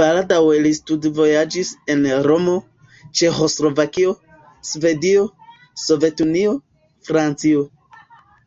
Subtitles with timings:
[0.00, 2.56] Baldaŭe li studvojaĝis al Romo,
[3.22, 4.16] Ĉeĥoslovakio,
[4.72, 5.28] Svedio,
[5.90, 6.58] Sovetunio,
[7.12, 7.70] Francio.